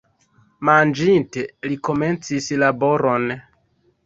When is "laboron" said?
2.65-3.31